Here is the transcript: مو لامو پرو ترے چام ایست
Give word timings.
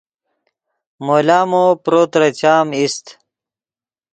مو 1.05 1.15
لامو 1.27 1.65
پرو 1.83 2.01
ترے 2.11 2.29
چام 2.39 2.67
ایست 2.77 3.05